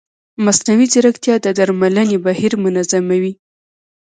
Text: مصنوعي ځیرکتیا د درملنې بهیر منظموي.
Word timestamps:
مصنوعي 0.45 0.85
ځیرکتیا 0.93 1.35
د 1.41 1.47
درملنې 1.57 2.17
بهیر 2.25 2.53
منظموي. 2.63 3.33